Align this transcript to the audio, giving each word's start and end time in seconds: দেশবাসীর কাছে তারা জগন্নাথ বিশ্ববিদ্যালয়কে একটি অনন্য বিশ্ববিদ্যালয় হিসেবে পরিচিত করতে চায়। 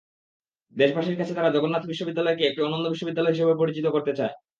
দেশবাসীর 0.75 1.19
কাছে 1.19 1.33
তারা 1.37 1.49
জগন্নাথ 1.55 1.83
বিশ্ববিদ্যালয়কে 1.87 2.43
একটি 2.45 2.61
অনন্য 2.61 2.85
বিশ্ববিদ্যালয় 2.89 3.33
হিসেবে 3.33 3.59
পরিচিত 3.61 3.85
করতে 3.95 4.11
চায়। 4.19 4.33